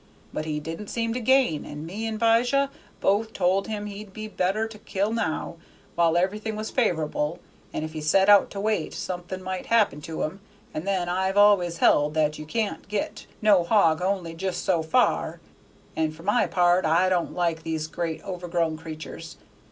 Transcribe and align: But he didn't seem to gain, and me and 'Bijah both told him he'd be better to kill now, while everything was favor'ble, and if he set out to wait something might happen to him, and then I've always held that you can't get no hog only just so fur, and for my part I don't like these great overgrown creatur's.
But 0.33 0.45
he 0.45 0.59
didn't 0.59 0.87
seem 0.87 1.13
to 1.13 1.19
gain, 1.19 1.63
and 1.63 1.85
me 1.85 2.07
and 2.07 2.19
'Bijah 2.19 2.71
both 3.01 3.33
told 3.33 3.67
him 3.67 3.85
he'd 3.85 4.13
be 4.13 4.27
better 4.27 4.67
to 4.67 4.79
kill 4.79 5.13
now, 5.13 5.57
while 5.93 6.17
everything 6.17 6.55
was 6.55 6.71
favor'ble, 6.71 7.37
and 7.71 7.85
if 7.85 7.93
he 7.93 8.01
set 8.01 8.27
out 8.27 8.49
to 8.49 8.59
wait 8.59 8.95
something 8.95 9.39
might 9.43 9.67
happen 9.67 10.01
to 10.01 10.23
him, 10.23 10.41
and 10.73 10.87
then 10.87 11.07
I've 11.07 11.37
always 11.37 11.77
held 11.77 12.15
that 12.15 12.39
you 12.39 12.47
can't 12.47 12.87
get 12.87 13.27
no 13.43 13.63
hog 13.63 14.01
only 14.01 14.33
just 14.33 14.63
so 14.65 14.81
fur, 14.81 15.39
and 15.95 16.15
for 16.15 16.23
my 16.23 16.47
part 16.47 16.83
I 16.83 17.07
don't 17.07 17.35
like 17.35 17.61
these 17.61 17.85
great 17.85 18.23
overgrown 18.23 18.77
creatur's. 18.77 19.37